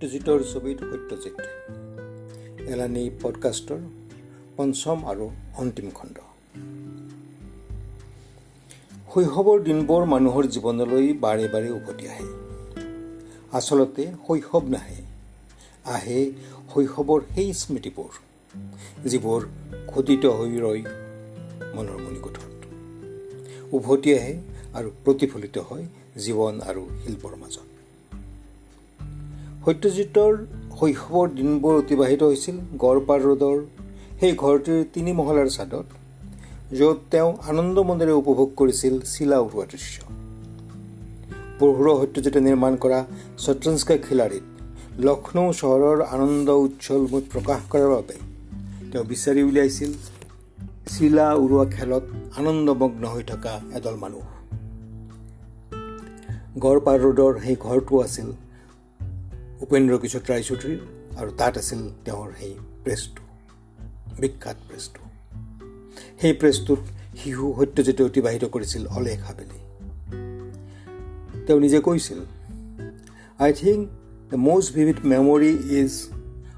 সত্যজিতৰ 0.00 0.40
ছবিত 0.52 0.78
সত্যজিত 0.90 1.38
এলানি 2.68 3.10
পডকাষ্টৰ 3.22 3.80
পঞ্চম 4.56 4.98
আৰু 5.06 5.24
অন্তিম 5.56 5.90
খণ্ড। 5.90 6.16
শৈশৱৰ 9.12 9.58
দিনবোৰ 9.62 10.04
মানুহৰ 10.04 10.44
জীৱনলৈ 10.44 11.12
বাৰে 11.12 11.48
বাৰে 11.48 11.70
উভতি 11.70 12.08
আহে। 12.08 12.28
আচলতে 13.52 14.06
শৈশৱ 14.26 14.64
নাহে 14.68 15.00
আহে 15.84 16.20
শৈশৱৰ 16.74 17.20
সেই 17.34 17.52
স্মৃতিবোৰ 17.54 18.12
যিবোৰ 19.04 19.40
খোদিত 19.86 20.24
হৈ 20.26 20.52
ৰয় 20.60 20.82
মনৰ 21.74 21.98
মণিকোঠত। 22.04 22.50
উভতি 23.72 24.10
আহে 24.18 24.34
আৰু 24.74 24.88
প্ৰতিফলিত 25.04 25.58
হয় 25.58 25.84
জীৱন 26.16 26.54
আৰু 26.60 26.88
শিল্পৰ 27.04 27.36
মাজত। 27.36 27.79
সত্যজিতৰ 29.64 30.32
শৈশৱৰ 30.78 31.26
দিনবোৰ 31.38 31.74
অতিবাহিত 31.78 32.22
হৈছিল 32.22 32.56
গড়পাৰ 32.78 33.20
ৰোডৰ 33.20 33.58
সেই 34.20 34.32
ঘৰটিৰ 34.42 34.80
তিনি 34.94 35.12
মহলাৰ 35.12 35.48
ছাদত 35.48 35.86
য'ত 36.78 36.98
তেওঁ 37.10 37.30
আনন্দ 37.50 37.76
মনেৰে 37.88 38.12
উপভোগ 38.12 38.48
কৰিছিল 38.56 38.94
চিলা 39.12 39.38
উৰোৱা 39.40 39.66
দৃশ্য। 39.72 39.96
পৰশুৰ 41.60 41.88
সত্যজিতে 42.00 42.40
নিৰ্মাণ 42.40 42.72
কৰা 42.76 43.00
শতৰঞ্জকা 43.38 43.96
খিলাৰীত 44.08 44.46
লক্ষ্ণৌ 45.06 45.46
চহৰৰ 45.52 45.98
আনন্দ 46.16 46.48
উজ্জ্বলমূত 46.64 47.24
প্ৰকাশ 47.32 47.60
কৰাৰ 47.70 47.90
বাবে 47.96 48.16
তেওঁ 48.92 49.04
বিচাৰি 49.04 49.40
উলিয়াইছিল 49.42 49.90
চিলা 50.92 51.26
উৰোৱা 51.34 51.64
খেলত 51.76 52.04
আনন্দমগ্ন 52.36 53.02
হৈ 53.06 53.22
থকা 53.22 53.52
এদল 53.74 53.96
মানুহ। 53.96 54.24
গড়পাৰ 56.58 56.96
ৰোডৰ 57.04 57.32
সেই 57.44 57.56
ঘৰটো 57.60 57.94
আছিল 58.00 58.28
উপেন্দ্ৰ 59.60 59.98
কিশোৰ 59.98 60.20
ৰায়চৌধুৰীৰ 60.20 60.78
আৰু 61.16 61.30
তাত 61.38 61.58
আছিল 61.58 61.80
তেওঁৰ 62.04 62.28
সেই 62.40 62.54
প্ৰেছটো 62.84 63.22
বিখ্যাত 64.20 64.56
প্ৰেছটো। 64.68 65.00
সেই 66.20 66.32
প্ৰেছটোত 66.32 66.78
শিশু 67.22 67.54
সত্যজিতে 67.58 68.02
অতিবাহিত 68.04 68.44
কৰিছিল 68.44 68.86
অলেখ 68.86 69.18
হাবেলি। 69.20 69.58
তেওঁ 71.46 71.60
নিজে 71.60 71.80
কৈছিল 71.80 72.18
I 73.38 73.52
think 73.52 73.88
the 74.30 74.36
most 74.36 74.74
vivid 74.74 74.96
memory 75.04 75.52
is 75.80 75.92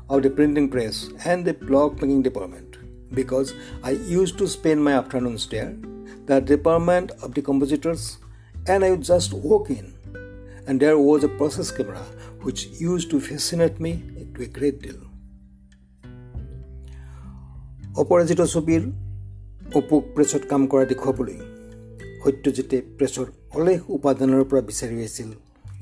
of 0.09 0.21
the 0.21 0.31
printing 0.31 0.69
press 0.69 0.95
and 1.27 1.45
the 1.45 1.55
block 1.67 1.95
making 1.95 2.23
department 2.23 2.71
because 3.15 3.53
I 3.83 3.97
use 4.07 4.33
to 4.33 4.47
spend 4.47 4.83
my 4.83 4.95
afternoons 4.95 5.49
there 5.51 5.71
the 6.27 6.55
department 6.55 7.13
of 7.23 7.31
the 7.31 7.43
compositors 7.43 8.01
and 8.69 8.85
I 8.85 8.91
would 8.91 9.01
just 9.01 9.35
work 9.35 9.71
in 9.71 10.02
and 10.69 10.79
there 10.83 10.99
was 11.07 11.21
a 11.29 11.31
process 11.39 11.69
camera 11.77 12.03
which 12.43 12.59
use 12.83 13.01
to 13.11 13.17
fascinate 13.29 13.75
me 13.85 13.93
to 14.35 14.39
a 14.47 14.49
great 14.57 14.77
deal 14.85 15.01
Aparajito 18.03 18.41
ছবিৰ 18.55 18.83
অপুক 19.79 20.03
প্ৰেছত 20.15 20.43
কাম 20.51 20.63
কৰা 20.73 20.85
দেখুৱাবলৈ 20.93 21.39
সত্যজিতে 22.25 22.77
প্ৰেছৰ 22.99 23.27
অলেখ 23.59 23.81
উপাদানৰ 23.97 24.45
পৰা 24.51 24.63
বিচাৰি 24.71 24.95
আহিছিল 25.01 25.31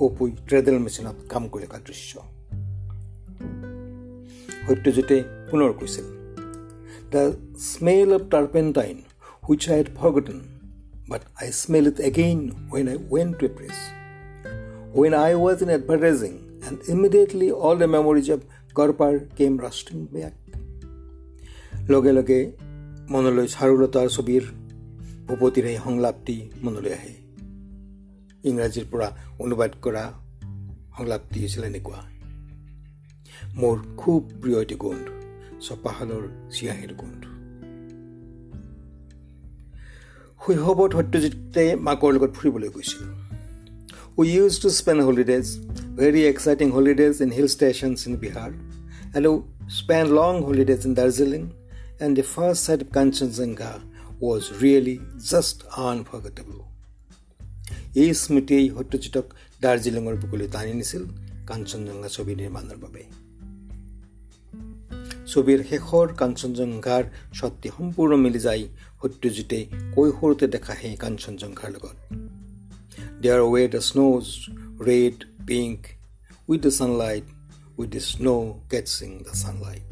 অপুই 0.07 0.31
ট্ৰেডেল 0.49 0.79
মেচিনত 0.85 1.17
কাম 1.29 1.43
কৰি 1.53 1.67
থকা 1.67 1.79
দৃশ্য। 1.87 2.13
সত্যজিতে 4.67 5.17
পুনৰ 5.51 5.71
কৈছিল 5.79 6.07
the 7.13 7.23
smell 7.69 8.09
of 8.15 8.23
turpentine 8.35 8.97
which 9.47 9.63
I 9.71 9.77
had 9.77 9.89
forgotten 10.01 10.39
but 11.09 11.23
I 11.41 11.49
smell 11.63 11.85
it 11.87 11.99
again 12.11 12.39
when 12.73 12.87
I 12.89 12.99
when 13.11 13.29
to 13.39 13.43
a 13.47 13.53
press 13.57 14.00
when 14.95 15.15
I 15.15 15.33
was 15.35 15.59
in 15.63 15.71
advertising 15.71 16.33
and 16.67 16.79
immediately 16.95 17.49
all 17.67 17.77
the 17.79 17.89
memories 17.97 18.27
of 18.35 18.41
Garpar 18.77 19.13
came 19.37 19.53
rushing 19.61 19.97
back 20.15 20.35
লগে 21.91 22.13
লগে 22.13 22.41
মনলৈ 23.11 23.47
চাৰুলতাৰ 23.55 24.09
ছবিৰ 24.17 24.45
ভূপতিৰ 25.29 25.65
সেই 25.67 25.79
সংলাপটি 25.85 26.37
মনলৈ 26.65 26.93
আহে 26.99 27.15
ইংৰাজীৰ 28.45 28.87
পৰা 28.93 29.09
অনুবাদ 29.39 29.73
কৰা 29.85 30.05
সংলাপটি 30.97 31.39
হৈছিল 31.41 31.63
এনেকুৱা 31.65 32.01
মোৰ 33.61 33.77
খুব 33.97 34.21
প্ৰিয় 34.41 34.59
এটি 34.63 34.77
গোন্ধ 34.85 35.07
চপাহালৰ 35.67 36.25
চিয়াহীৰ 36.55 36.93
গোন্ধ 37.01 37.23
শৈশৱত 40.41 40.91
সত্যজিতে 40.97 41.65
মাকৰ 41.87 42.11
লগত 42.15 42.31
ফুৰিবলৈ 42.37 42.69
গৈছিল 42.77 43.20
we 44.21 44.29
use 44.29 44.53
to 44.65 44.69
spend 44.71 45.01
holidays 45.09 45.47
very 46.01 46.23
exciting 46.33 46.69
holidays 46.71 47.15
in 47.25 47.31
hill 47.37 47.49
stations 47.57 47.99
in 48.09 48.15
Bihar 48.25 48.51
and 49.17 49.27
spend 49.79 50.09
long 50.21 50.33
holidays 50.49 50.81
in 50.89 50.93
Darjeeling 51.01 51.43
and 52.01 52.17
the 52.17 52.23
first 52.25 52.65
sight 52.65 52.81
of 52.83 52.89
Kanchenjunga 52.89 53.83
was 54.21 54.43
really 54.63 54.97
just 55.31 55.57
unforgettable. 55.87 56.61
এই 57.95 58.11
স্মৃতিয়েই 58.23 58.67
সত্যজিতক 58.77 59.27
দাৰ্জিলিঙৰ 59.63 60.17
বুকুলৈ 60.23 60.49
টানি 60.55 60.73
নিছিল 60.81 61.03
কাঞ্চনজংঘা 61.51 62.09
ছবি 62.17 62.33
নিৰ্মাণৰ 62.41 62.79
বাবে 62.85 63.03
ছবিৰ 65.33 65.61
শেষৰ 65.71 66.07
কাঞ্চনজংঘাৰ 66.21 67.05
স্বত্তি 67.39 67.69
সম্পূৰ্ণ 67.77 68.13
মিলি 68.25 68.41
যায় 68.47 68.65
সত্যজিতে 69.01 69.59
কৈশোৰতে 69.95 70.47
দেখা 70.55 70.73
সেই 70.81 70.95
কাঞ্চনজংঘাৰ 71.05 71.71
লগত 71.77 71.97
there 73.23 73.43
way 73.53 73.63
the 73.69 73.81
snows 73.81 74.25
red 74.89 75.17
pink 75.47 75.79
with 76.49 76.61
the 76.63 76.71
sunlight 76.71 77.25
with 77.79 77.91
the 77.91 78.01
snow' 78.01 78.53
catching 78.71 79.11
the 79.19 79.35
sunlight 79.43 79.91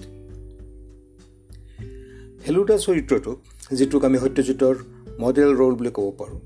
Feluda 2.42 2.76
চৰিত্ৰটোক 2.86 3.38
যিটোক 3.78 4.02
আমি 4.04 4.18
সত্যজিতৰ 4.18 4.74
মডেল 5.20 5.50
ৰ'ল 5.60 5.74
বুলি 5.74 5.90
ক'ব 5.94 6.08
পাৰোঁ। 6.18 6.40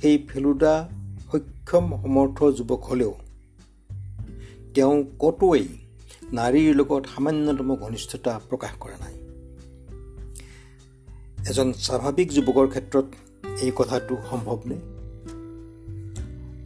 সেই 0.00 0.16
ফেলুদা 0.28 0.74
সক্ষম 1.32 1.84
সমৰ্থ 2.02 2.38
যুৱক 2.58 2.82
হ'লেও 2.88 3.12
তেওঁ 4.74 4.96
কতোৱেই 5.18 5.68
নাৰীৰ 6.32 6.74
লগত 6.80 7.02
সামান্যতম 7.14 7.68
ঘনিষ্ঠতা 7.76 8.32
প্ৰকাশ 8.48 8.72
কৰা 8.80 8.96
নাই। 9.04 9.14
এজন 11.50 11.68
স্বাভাৱিক 11.86 12.28
যুৱকৰ 12.32 12.66
ক্ষেত্ৰত 12.68 13.06
এই 13.64 13.72
কথাটো 13.76 14.14
সম্ভৱনে 14.30 14.76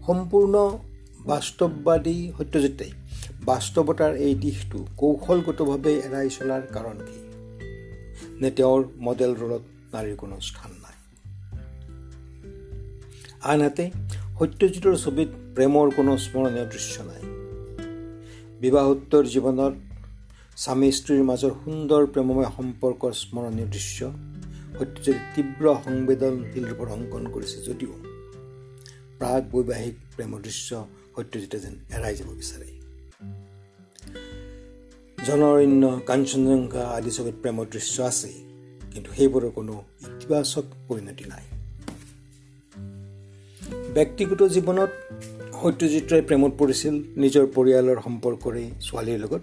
সম্পূৰ্ণ 0.06 0.78
বাস্তৱবাদী 1.26 2.32
সত্যজিতে 2.38 2.90
বাস্তৱতাৰ 3.44 4.14
এই 4.14 4.34
দিশটো 4.34 4.86
কৌশলগতভাৱে 4.96 5.94
এৰাই 5.94 6.30
চলাৰ 6.30 6.62
কাৰণ 6.62 6.98
কি? 6.98 7.18
নে 8.40 8.50
তেওঁৰ 8.50 8.84
মডেল 9.00 9.34
ৰোলত 9.34 9.94
নাৰীৰ 9.94 10.16
কোনো 10.16 10.40
স্থান 10.40 10.70
নাই? 10.70 10.96
আনহাতে 13.42 13.90
সত্যজিতৰ 14.38 14.96
ছবিত 14.96 15.28
প্ৰেমৰ 15.54 15.90
কোনো 15.90 16.19
স্মৰণীয় 16.19 16.66
দৃশ্য 16.66 17.02
নাই। 17.02 17.22
বিবাহোত্তৰ 18.60 19.24
জীৱনত 19.24 19.72
স্বামী 20.56 20.92
স্ত্ৰীৰ 20.92 21.22
মাজৰ 21.22 21.50
সুন্দৰ 21.50 22.06
প্ৰেমময় 22.06 22.50
সম্পৰ্কৰ 22.56 23.12
স্মৰণীয় 23.12 23.66
দৃশ্য 23.66 24.12
সত্যজিত 24.78 25.16
তীব্ৰ 25.34 25.74
সংবেদনশীল 25.84 26.64
ৰূপত 26.64 26.88
অংকন 26.88 27.26
কৰিছে 27.26 27.62
যদিও 27.62 28.11
প্ৰাক 29.22 29.42
বৈবাহিক 29.52 29.94
প্ৰেমৰ 30.16 30.40
দৃশ্য 30.42 30.86
সত্যজিতে 31.16 31.58
যেন 31.58 31.74
এৰাই 31.96 32.14
যাব 32.14 32.28
বিচাৰে। 32.40 32.68
জনৰণ্য 35.26 36.00
কাঞ্চনজংঘা 36.06 36.84
আদি 36.88 37.10
ছবিত 37.10 37.34
প্ৰেমৰ 37.42 37.66
দৃশ্য 37.72 38.02
আছে 38.02 38.30
কিন্তু 38.92 39.12
সেইবোৰৰ 39.12 39.50
কোনো 39.50 39.84
ইতিবাচক 40.00 40.64
পৰিণতি 40.88 41.24
নাই। 41.24 41.44
ব্যক্তিগত 43.94 44.40
জীৱনত 44.42 44.90
সত্যজিতে 45.62 46.22
প্ৰেমত 46.22 46.52
পৰিছিল 46.58 46.94
নিজৰ 47.16 47.46
পৰিয়ালৰ 47.46 47.98
সম্পৰ্কৰে 48.04 48.70
ছোৱালীৰ 48.80 49.18
লগত। 49.18 49.42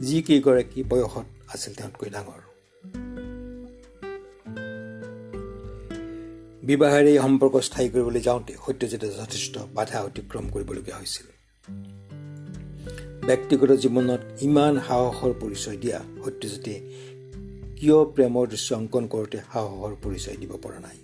যি 0.00 0.22
কেইগৰাকী 0.22 0.82
বয়সত 0.82 1.26
আছিল 1.48 1.72
তেওঁতকৈ 1.74 2.10
ডাঙৰ। 2.10 2.53
বিবাহেৰে 6.64 7.10
এই 7.10 7.18
সম্পৰ্ক 7.18 7.60
স্থায়ী 7.60 7.88
কৰিবলৈ 7.88 8.20
যাওঁতে 8.20 8.52
সত্যজিতে 8.66 9.06
যথেষ্ট 9.08 9.58
বাধা 9.74 10.00
অতিক্ৰম 10.00 10.48
কৰিবলগীয়া 10.48 10.96
হৈছিল। 10.96 11.26
ব্যক্তিগত 13.26 13.70
জীৱনত 13.70 14.20
ইমান 14.42 14.80
সাহসৰ 14.80 15.32
পৰিচয় 15.40 15.76
দিয়া 15.76 15.98
সত্যজিতে 16.24 16.74
কিয় 17.76 18.04
প্ৰেমৰ 18.04 18.48
দৃশ্য 18.48 18.74
অংকন 18.74 19.06
কৰোঁতে 19.06 19.38
সাহসৰ 19.52 19.96
পৰিচয় 20.02 20.36
দিব 20.36 20.52
পৰা 20.62 20.78
নাই? 20.78 20.98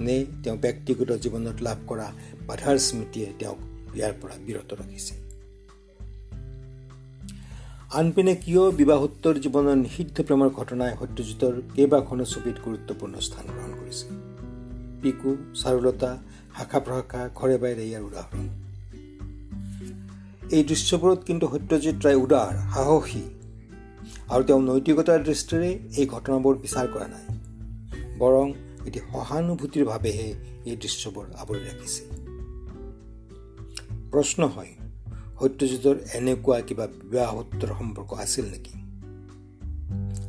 নে 0.00 0.24
তেওঁ 0.44 0.56
ব্যক্তিগত 0.56 1.12
জীৱনত 1.12 1.62
লাভ 1.62 1.76
কৰা 1.86 2.12
বাধাৰ 2.46 2.78
স্মৃতিয়ে 2.78 3.26
তেওঁক 3.38 3.58
ইয়াৰ 3.96 4.12
পৰা 4.22 4.34
বিৰত 4.46 4.74
ৰাখিছে? 4.74 5.14
আনপিনে 7.90 8.34
কিয় 8.36 8.70
বিবাহোত্তৰ 8.70 9.34
জীৱনৰ 9.34 9.74
নিষিদ্ধ 9.74 10.22
প্ৰেমৰ 10.22 10.48
ঘটনাই 10.48 10.96
সত্যজিতৰ 11.00 11.62
কেইবাখনো 11.74 12.24
ছবিত 12.24 12.56
গুৰুত্বপূৰ্ণ 12.64 13.14
স্থান 13.20 13.46
গ্ৰহণ 13.46 13.72
কৰিছে? 13.72 14.29
পিকু 15.02 15.30
চাৰুলতা 15.54 16.10
শাখা 16.56 16.78
প্ৰশাখা 16.80 17.20
ঘৰে 17.34 17.56
বাহিৰে 17.58 17.84
ইয়াৰ 17.86 18.02
উদাহৰণ। 18.02 18.46
এই 20.50 20.62
দৃশ্যবোৰত 20.64 21.20
কিন্তু 21.26 21.46
সত্যজিৎ 21.48 21.96
ৰায় 22.04 22.18
উদাৰ 22.24 22.54
সাহসী 22.74 23.24
আৰু 24.32 24.42
তেওঁ 24.44 24.62
নৈতিকতাৰ 24.62 25.20
দৃষ্টিৰে 25.24 25.70
এই 25.96 26.06
ঘটনাবোৰ 26.06 26.54
বিচাৰ 26.56 26.86
কৰা 26.88 27.06
নাই। 27.08 27.26
বৰং 28.18 28.46
এটি 28.86 28.98
সহানুভূতিৰ 28.98 29.84
ভাৱেহে 29.84 30.28
এই 30.66 30.76
দৃশ্যবোৰ 30.76 31.26
আৱৰি 31.42 31.60
ৰাখিছে। 31.68 32.02
প্ৰশ্ন 34.12 34.40
হয় 34.46 34.72
সত্যজিতৰ 35.40 35.96
এনেকুৱা 36.14 36.60
কিবা 36.60 36.86
বিবাহোত্তৰ 36.86 37.70
সম্পৰ্ক 37.78 38.10
আছিল 38.14 38.44
নেকি? 38.44 38.74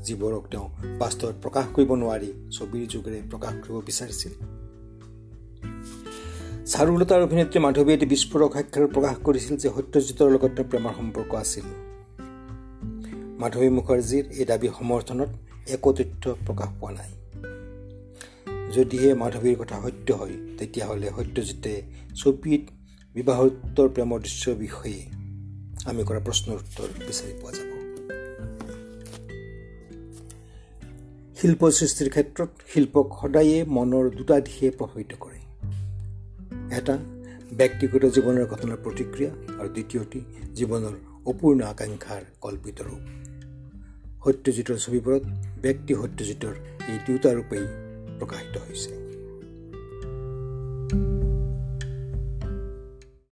যিবোৰক 0.04 0.44
তেওঁ 0.52 0.68
বাস্তৱত 1.00 1.36
প্ৰকাশ 1.42 1.66
কৰিব 1.76 1.92
নোৱাৰি 1.94 2.30
ছবিৰ 2.52 2.88
যোগেৰে 2.88 3.20
প্ৰকাশ 3.30 3.54
কৰিব 3.64 3.78
বিচাৰিছিল। 3.86 4.61
চাৰুলতাৰ 6.72 7.22
অভিনেত্ৰী 7.28 7.60
মাধৱীয়ে 7.66 7.96
এটি 7.98 8.08
বিস্ফোৰক 8.12 8.52
সাক্ষাৎ 8.58 8.84
প্ৰকাশ 8.96 9.16
কৰিছিল 9.28 9.56
যে 9.64 9.70
সত্যজিতৰ 9.78 10.30
লগত 10.36 10.52
তেওঁ 10.58 10.68
প্ৰেমৰ 10.72 10.94
সম্পৰ্ক 11.00 11.32
আছিল। 11.44 11.66
মাধৱী 13.42 13.70
মুখাৰ্জীৰ 13.78 14.26
এই 14.40 14.46
দাবী 14.52 14.68
সমৰ্থনত 14.78 15.30
একো 15.76 15.90
তথ্য 15.98 16.24
প্ৰকাশ 16.48 16.70
পোৱা 16.80 16.92
নাই। 17.00 17.12
যদিহে 18.76 19.10
মাধৱীৰ 19.24 19.56
কথা 19.62 19.78
সত্য 19.86 20.08
হয় 20.20 20.36
তেতিয়াহ'লে 20.58 21.08
সত্যজিতে 21.18 21.74
ছবিত 22.22 22.64
বিবাহোত্তৰ 23.16 23.88
প্ৰেমৰ 23.96 24.20
দৃশ্যৰ 24.26 24.56
বিষয়ে 24.64 25.02
আমি 25.90 26.02
কৰা 26.08 26.22
প্ৰশ্নৰ 26.28 26.58
উত্তৰ 26.64 26.90
বিচাৰি 27.08 27.34
পোৱা 27.42 27.52
যাব। 27.58 27.70
শিল্প 31.38 31.62
সৃষ্টিৰ 31.78 32.10
ক্ষেত্ৰত 32.16 32.52
শিল্পক 32.72 33.08
সদায়ে 33.22 33.58
মনৰ 33.76 34.06
দুটা 34.18 34.36
দিশে 34.48 34.68
প্ৰভাৱিত 34.80 35.14
কৰে। 35.24 35.40
এটা 36.80 36.96
ব্যক্তিগত 37.60 38.04
জীৱনৰ 38.16 38.46
ঘটনাৰ 38.54 38.78
প্ৰতিক্ৰিয়া 38.86 39.32
আৰু 39.60 39.70
দ্বিতীয়টি 39.76 40.20
জীৱনৰ 40.58 40.94
অপূৰ্ণ 41.32 41.60
আকাংক্ষাৰ 41.74 42.24
কল্পিত 42.42 42.78
ৰূপ। 42.88 43.04
সত্যজিতৰ 44.24 44.78
ছবিবোৰত 44.86 45.24
ব্যক্তি 45.62 45.94
সত্যজিতৰ 46.02 46.54
এই 46.92 46.98
দুটা 47.08 47.30
ৰূপেই 47.38 47.66
প্ৰকাশিত 48.20 48.56
হৈছে। 48.66 49.01